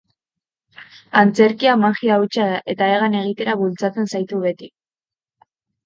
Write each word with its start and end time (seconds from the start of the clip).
Antzerkia 1.21 1.75
magia 1.83 2.17
hutsa 2.25 2.47
da 2.55 2.57
eta 2.75 2.91
hegan 2.95 3.21
egitera 3.23 3.57
bultzatzen 3.63 4.13
zaitu 4.15 4.45
beti. 4.49 4.73